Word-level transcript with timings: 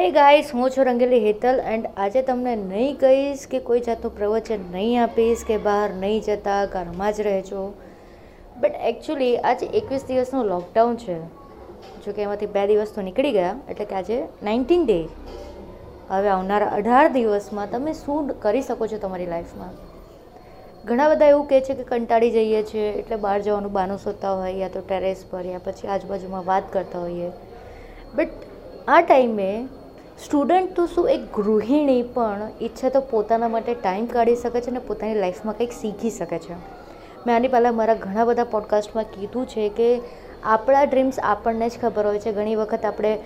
હે 0.00 0.06
ગાઈસ 0.16 0.50
હું 0.56 0.70
છું 0.74 0.86
રંગેલી 0.88 1.22
હેતલ 1.22 1.58
એન્ડ 1.70 1.86
આજે 2.02 2.20
તમને 2.28 2.52
નહીં 2.58 2.94
કહીશ 3.00 3.40
કે 3.54 3.58
કોઈ 3.64 3.80
જાતનું 3.86 4.12
પ્રવચન 4.18 4.62
નહીં 4.74 5.00
આપીશ 5.00 5.40
કે 5.48 5.56
બહાર 5.64 5.88
નહીં 6.04 6.20
જતા, 6.28 6.60
ઘરમાં 6.74 7.16
જ 7.16 7.24
રહેજો. 7.26 7.64
બટ 8.62 8.78
એકચ્યુઅલી 8.90 9.34
આજે 9.50 9.66
એકવીસ 9.80 10.06
દિવસનું 10.10 10.46
લોકડાઉન 10.52 10.94
છે. 11.02 11.16
જો 12.04 12.14
કે 12.16 12.22
એમાંથી 12.26 12.48
બે 12.54 12.62
દિવસ 12.70 12.94
તો 12.94 13.04
નીકળી 13.08 13.32
ગયા, 13.32 13.50
એટલે 13.68 13.86
કે 13.90 13.98
આજે 13.98 14.16
નાઇન્ટીન 14.48 14.86
ડે 14.90 14.96
હવે 16.12 16.30
આવનારા 16.36 16.68
અઢાર 16.76 17.10
દિવસમાં 17.16 17.68
તમે 17.74 17.94
શું 17.98 18.30
કરી 18.44 18.62
શકો 18.68 18.88
છો 18.92 19.00
તમારી 19.02 19.26
લાઈફમાં? 19.32 19.74
ઘણા 20.84 21.10
બધા 21.10 21.28
એવું 21.34 21.44
કહે 21.50 21.58
છે 21.66 21.76
કે 21.82 21.84
કંટાળી 21.90 22.30
જઈએ 22.30 22.62
છીએ, 22.70 22.86
એટલે 23.02 23.18
બહાર 23.26 23.36
જવાનું 23.48 23.74
બાનું 23.74 24.00
શોધતા 24.06 24.32
હોય 24.38 24.54
યા 24.62 24.72
તો 24.78 24.82
ટેરેસ 24.86 25.26
પર, 25.34 25.44
યા 25.52 25.66
પછી 25.68 25.92
આજુબાજુમાં 25.96 26.48
વાત 26.48 26.72
કરતા 26.78 27.04
હોઈએ. 27.04 27.30
બટ 28.14 28.30
આ 28.88 29.02
ટાઈમે 29.02 29.50
સ્ટુડન્ટ 30.26 30.76
તો 30.76 30.86
શું 30.86 31.10
એક 31.10 31.32
ગૃહિણી 31.34 32.02
પણ 32.02 32.50
ઈચ્છે 32.62 32.88
તો 32.88 33.00
પોતાના 33.00 33.48
માટે 33.48 33.74
ટાઈમ 33.74 34.06
કાઢી 34.06 34.36
શકે 34.36 34.60
છે 34.60 34.70
અને 34.70 34.78
પોતાની 34.78 35.14
લાઈફમાં 35.14 35.58
કંઈક 35.58 35.72
શીખી 35.72 36.10
શકે 36.10 36.38
છે. 36.38 36.54
મેં 37.26 37.36
આની 37.36 37.48
પહેલાં 37.48 37.74
મારા 37.74 37.94
ઘણા 37.94 38.24
બધા 38.24 38.44
પોડકાસ્ટમાં 38.44 39.04
કીધું 39.04 39.46
છે 39.46 39.68
કે 39.68 40.00
આપણા 40.44 40.84
ડ્રીમ્સ 40.84 41.20
આપણને 41.22 41.68
જ 41.68 41.72
ખબર 41.82 42.06
હોય 42.06 42.18
છે. 42.18 42.32
ઘણી 42.32 42.54
વખત 42.54 42.84
આપણે 42.84 43.18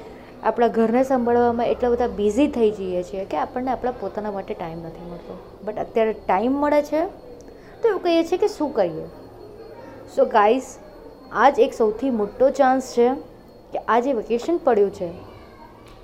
આપણા 0.43 0.69
ઘરને 0.69 1.05
સંભાળવામાં 1.05 1.67
એટલા 1.67 1.91
બધા 1.91 2.07
બિઝી 2.07 2.49
થઈ 2.49 2.71
જઈએ 2.71 3.03
છીએ 3.03 3.25
કે 3.25 3.37
આપણને 3.37 3.71
આપણા 3.71 3.91
પોતાના 3.91 4.31
માટે 4.31 4.55
ટાઈમ 4.55 4.79
નથી 4.79 5.11
મળતો. 5.11 5.39
બટ 5.65 5.79
અત્યારે 5.79 6.13
ટાઈમ 6.13 6.53
મળે 6.53 6.83
છે 6.83 7.07
તો 7.83 7.89
એવું 7.89 8.03
કહીએ 8.03 8.25
છીએ 8.25 8.39
કે 8.39 8.49
શું 8.49 8.75
કરીએ? 8.75 9.07
સો 10.17 10.25
ગાઈઝ 10.25 10.63
આજ 11.33 11.61
એક 11.61 11.75
સૌથી 11.75 12.11
મોટો 12.11 12.51
ચાન્સ 12.51 12.93
છે 12.93 13.15
કે 13.73 13.79
આ 13.79 14.01
જે 14.01 14.13
વેકેશન 14.13 14.57
પડ્યું 14.57 14.95
છે 14.95 15.34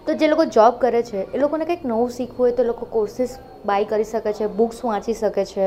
તો 0.07 0.15
જે 0.15 0.29
લોકો 0.29 0.45
જોબ 0.57 0.79
કરે 0.81 1.03
છે, 1.03 1.27
એ 1.35 1.39
લોકોને 1.39 1.65
કંઈક 1.65 1.83
નવું 1.85 2.11
શીખવું 2.11 2.39
હોય 2.39 2.57
તો 2.59 2.65
લોકો 2.65 2.87
કોર્સિસ 2.95 3.39
બાય 3.67 3.91
કરી 3.91 4.05
શકે 4.05 4.33
છે 4.39 4.47
બુક્સ 4.61 4.81
વાંચી 4.85 5.17
શકે 5.19 5.45
છે, 5.45 5.67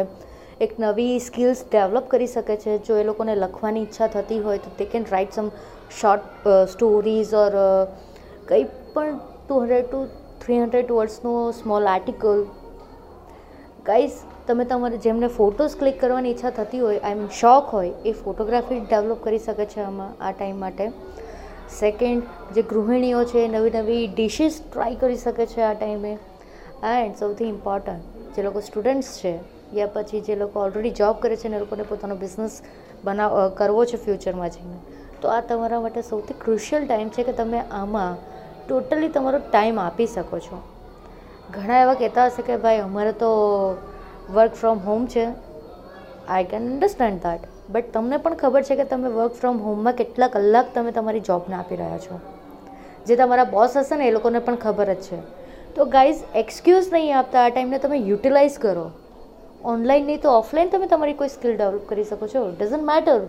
એક 0.62 0.74
નવી 0.80 1.20
સ્કિલ્સ 1.20 1.62
ડેવલપ 1.72 2.10
કરી 2.10 2.32
શકે 2.32 2.56
છે, 2.64 2.80
જો 2.88 2.98
એ 2.98 3.04
લોકોને 3.04 3.34
લખવાની 3.36 3.86
ઈચ્છા 3.86 4.10
થતી 4.16 4.42
હોય 4.48 4.64
તો 4.66 4.74
તે 4.80 4.90
can 4.94 5.08
write 5.12 5.38
some 5.38 5.54
short 6.00 6.50
stories 6.74 7.34
or 7.44 7.62
કંઈ 8.50 8.68
પણ 8.94 9.18
two 9.40 9.62
hundred 9.62 9.88
two 9.88 10.04
three 10.44 10.60
hundred 10.62 10.94
વર્ડ્સનો 10.98 11.34
small 11.60 11.90
article 11.94 12.46
guys 13.90 14.18
તમે 14.48 14.66
તમારે 14.72 14.98
જેમને 15.06 15.30
ફોટોઝ 15.38 15.76
ક્લિક 15.82 16.00
કરવાની 16.02 16.34
ઈચ્છા 16.34 16.54
થતી 16.58 16.82
હોય 16.86 17.00
આઈ 17.02 17.18
એમ 17.18 17.28
શોખ 17.42 17.70
હોય, 17.76 17.94
એ 18.06 18.12
ફોટોગ્રાફી 18.24 18.80
ડેવલપ 18.82 19.22
કરી 19.26 19.44
શકે 19.46 19.66
છે 19.74 19.82
આમાં, 19.82 20.12
આ 20.22 20.32
ટાઈમ 20.32 20.60
માટે. 20.66 20.86
સેકન્ડ 21.70 22.24
જે 22.56 22.62
ગૃહિણીઓ 22.62 23.24
છે, 23.24 23.48
નવી 23.48 23.72
નવી 23.72 24.08
ડિશિસ 24.08 24.62
ટ્રાય 24.74 24.96
કરી 24.96 25.18
શકે 25.18 25.46
છે 25.46 25.62
આ 25.62 25.74
ટાઈમે 25.74 26.18
એન્ડ 26.84 27.16
સૌથી 27.16 27.46
ઇમ્પોર્ટન્ટ 27.46 28.36
જે 28.36 28.44
લોકો 28.44 28.60
સ્ટુડન્ટ્સ 28.60 29.20
છે, 29.20 29.40
યા 29.76 29.88
પછી 29.88 30.22
જે 30.22 30.36
લોકો 30.36 30.60
ઓલરેડી 30.60 30.90
જોબ 30.90 31.16
કરે 31.20 31.36
છે 31.36 31.48
ને 31.48 31.60
લોકોને 31.60 31.84
પોતાનો 31.84 32.16
બિઝનેસ 32.16 32.62
બનાવ 33.04 33.50
કરવો 33.50 33.86
છે 33.86 33.98
ફ્યુચરમાં 34.06 34.50
જઈને. 34.50 34.78
તો 35.22 35.28
આ 35.28 35.42
તમારા 35.42 35.82
માટે 35.82 36.02
સૌથી 36.02 36.34
ક્રુશિયલ 36.34 36.88
ટાઈમ 36.88 37.10
છે 37.10 37.24
કે 37.24 37.32
તમે 37.32 37.60
આમાં 37.60 38.18
ટોટલી 38.68 39.08
તમારો 39.08 39.40
ટાઈમ 39.40 39.80
આપી 39.80 40.08
શકો 40.08 40.40
છો. 40.40 40.62
ઘણા 41.54 41.82
એવા 41.82 41.94
કહેતા 41.94 42.26
હશે 42.26 42.42
કે, 42.42 42.58
ભાઈ, 42.58 42.78
અમારે 42.78 43.12
તો 43.12 43.30
વર્ક 44.34 44.54
ફ્રોમ 44.54 44.78
હોમ 44.78 45.06
છે. 45.06 45.28
I 46.28 46.44
can 46.44 46.72
understand 46.72 47.20
that 47.20 47.53
but 47.70 47.92
તમને 47.94 48.18
પણ 48.18 48.34
ખબર 48.34 48.62
છે 48.62 48.76
કે 48.76 48.84
તમે 48.84 49.10
વર્ક 49.10 49.34
ફ્રોમ 49.34 49.60
હોમમાં 49.60 49.94
કેટલા 49.94 50.28
કલાક 50.28 50.74
તમે 50.74 50.92
તમારી 50.92 51.20
જોબને 51.20 51.56
આપી 51.56 51.76
રહ્યા 51.76 51.98
છો. 51.98 52.20
જે 53.08 53.16
તમારા 53.16 53.44
બોસ 53.44 53.78
હશે 53.78 53.96
ને 53.96 54.08
એ 54.08 54.12
લોકોને 54.12 54.40
પણ 54.40 54.56
ખબર 54.56 54.94
જ 54.94 55.02
છે. 55.02 55.20
તો 55.76 55.86
ગાઈઝ 55.86 56.20
એક્સક્યુઝ 56.36 56.94
નહીં 56.94 57.18
આપતા, 57.18 57.46
આ 57.46 57.50
ટાઈમને 57.50 57.78
તમે 57.78 57.98
યુટિલાઇઝ 57.98 58.60
કરો. 58.60 58.92
ઓનલાઈન 59.64 60.06
નહીં 60.06 60.22
તો 60.22 60.30
ઓફલાઈન 60.30 60.70
તમે 60.70 60.88
તમારી 60.88 61.14
કોઈ 61.14 61.28
સ્કિલ 61.28 61.56
ડેવલપ 61.56 61.88
કરી 61.90 62.04
શકો 62.04 62.28
છો. 62.28 62.52
ડઝન્ટ 62.52 62.84
મેટર 62.84 63.22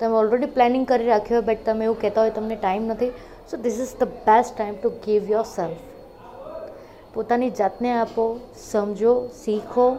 તમે 0.00 0.14
ઓલરેડી 0.14 0.46
પ્લાનિંગ 0.46 0.86
કરી 0.86 1.06
રાખ્યો 1.06 1.40
હોય 1.40 1.46
બટ 1.46 1.64
તમે 1.64 1.84
એવું 1.84 2.00
કહેતા 2.00 2.20
હોય, 2.20 2.30
તમને 2.30 2.56
ટાઈમ 2.56 2.88
નથી. 2.88 3.12
So 3.50 3.56
this 3.56 3.78
is 3.80 3.94
the 4.00 4.04
best 4.26 4.56
time 4.56 4.74
to 4.74 4.90
give 5.04 5.30
your 5.30 5.44
self 5.44 5.82
પોતાની 7.14 7.50
જાતને 7.50 7.92
આપો, 7.92 8.40
સમજો, 8.70 9.28
શીખો. 9.44 9.96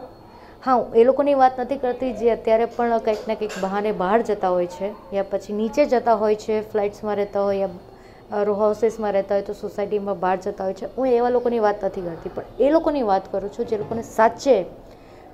હા, 0.62 0.84
એ 0.94 1.04
લોકોની 1.04 1.34
વાત 1.34 1.58
નથી 1.60 1.78
કરતી 1.78 2.12
જે 2.20 2.30
અત્યારે 2.32 2.66
પણ 2.76 3.00
કંઈક 3.00 3.26
ને 3.28 3.34
કંઈક 3.40 3.52
બહાને 3.64 3.90
બહાર 3.98 4.22
જતા 4.30 4.48
હોય 4.54 4.70
છે 4.76 4.88
યા 5.16 5.28
પછી 5.30 5.54
નીચે 5.58 5.84
જતા 5.92 6.16
હોય 6.22 6.38
છે, 6.44 6.56
ફ્લાઇટ્સમાં 6.70 7.16
રહેતા 7.20 7.44
હોય 7.48 7.58
યા 7.60 8.44
રો 8.48 8.54
હાઉસીસમાં 8.54 9.12
રહેતા 9.16 9.36
હોય 9.36 9.46
તો 9.48 9.54
સોસાયટીમાં 9.60 10.18
બહાર 10.24 10.38
જતા 10.38 10.64
હોય 10.64 10.78
છે. 10.80 10.90
હું 10.96 11.06
એવા 11.08 11.30
લોકોની 11.36 11.62
વાત 11.66 11.84
નથી 11.84 12.04
કરતી, 12.08 12.34
પણ 12.36 12.44
એ 12.58 12.70
લોકોની 12.70 13.04
વાત 13.12 13.30
કરું 13.32 13.52
છું 13.58 13.70
જે 13.70 13.78
લોકોને 13.78 14.02
સાચે 14.02 14.56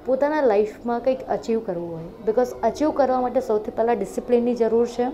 પોતાના 0.06 0.42
લાઈફમાં 0.50 1.00
કંઈક 1.00 1.24
અચીવ 1.28 1.64
કરવું 1.66 1.90
હોય. 1.96 2.10
બિકોઝ 2.26 2.54
અચીવ 2.62 2.94
કરવા 3.00 3.20
માટે 3.24 3.40
સૌથી 3.40 3.76
પહેલાં 3.80 3.98
ડિસિપ્લિનની 3.98 4.54
જરૂર 4.54 4.86
છે. 4.96 5.10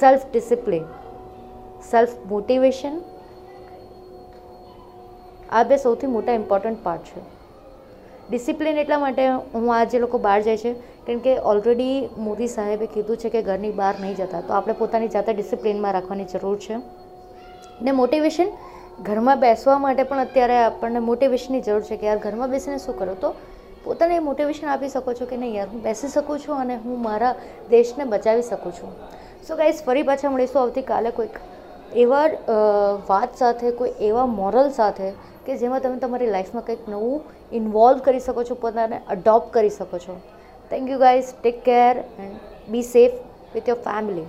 સેલ્ફ 0.00 0.24
ડિસિપ્લિન 0.32 0.84
સેલ્ફ 1.90 2.16
મોટિવેશન 2.30 2.96
આ 5.52 5.64
બે 5.70 5.84
સૌથી 5.84 6.16
મોટા 6.16 6.34
ઇમ્પોર્ટન્ટ 6.34 6.84
પાર્ટ 6.84 7.04
છે. 7.04 7.20
ડિસિપ્લિન 8.32 8.78
એટલા 8.82 8.98
માટે 9.04 9.22
હું 9.54 9.70
આ 9.76 9.84
જે 9.92 9.98
લોકો 10.02 10.18
બહાર 10.26 10.40
જાય 10.48 10.60
છે, 10.64 10.72
કેમ 11.06 11.18
કે 11.24 11.32
ઓલરેડી 11.52 11.96
મોદી 12.26 12.50
સાહેબે 12.56 12.86
કીધું 12.94 13.22
છે 13.22 13.30
કે 13.30 13.40
ઘરની 13.48 13.72
બહાર 13.80 13.94
નહીં 14.00 14.16
જતા. 14.16 14.42
તો 14.48 14.58
આપણે 14.58 14.74
પોતાની 14.82 15.14
જાતે 15.14 15.32
ડિસિપ્લિનમાં 15.32 15.96
રાખવાની 15.96 16.28
જરૂર 16.34 16.58
છે. 16.66 16.76
ને 17.82 17.92
મોટિવેશન 18.00 18.52
ઘરમાં 19.06 19.40
બેસવા 19.40 19.78
માટે 19.84 20.02
પણ 20.10 20.26
અત્યારે 20.26 20.58
આપણને 20.58 21.00
મોટિવેશનની 21.08 21.62
જરૂર 21.62 21.82
છે 21.88 21.96
કે 21.96 22.06
યાર 22.06 22.20
ઘરમાં 22.26 22.50
બેસીને 22.50 22.78
શું 22.84 22.98
કરો? 22.98 23.14
તો 23.22 23.34
પોતાને 23.84 24.18
મોટિવેશન 24.28 24.66
આપી 24.68 24.90
શકો 24.94 25.14
છો 25.18 25.26
કે 25.26 25.36
નહીં 25.36 25.54
યાર, 25.54 25.68
હું 25.72 25.82
બેસી 25.82 26.08
શકું 26.08 26.38
છું 26.38 26.56
અને 26.56 26.76
હું 26.84 27.02
મારા 27.02 27.34
દેશને 27.70 28.04
બચાવી 28.04 28.46
શકું 28.50 28.72
છું. 28.78 28.92
સો 29.46 29.56
ગાઈઝ 29.56 29.82
ફરી 29.86 30.04
પાછા 30.10 30.30
મળીશું 30.30 30.62
આવતીકાલે 30.62 31.10
કોઈક 31.18 31.36
એવા 32.02 32.26
વાત 33.08 33.30
સાથે, 33.40 33.70
કોઈ 33.78 33.92
એવા 34.00 34.26
મોરલ 34.38 34.70
સાથે 34.70 35.08
કે 35.46 35.56
જેમાં 35.62 35.80
તમે 35.80 35.98
તમારી 36.02 36.30
લાઈફમાં 36.34 36.64
કંઈક 36.66 36.84
નવું 36.88 37.20
ઇન્વોલ્વ 37.52 37.98
કરી 38.06 38.22
શકો 38.26 38.42
છો, 38.50 38.54
પોતાને 38.54 38.96
અડોપ્ટ 39.08 39.52
કરી 39.54 39.74
શકો 39.78 39.98
છો. 39.98 40.14
Thank 40.70 40.90
you 40.90 40.98
guys 40.98 41.32
take 41.42 41.58
care 41.64 41.94
and 41.96 42.36
be 42.68 42.86
safe 42.92 43.16
with 43.54 43.68
your 43.68 43.80
family 43.88 44.28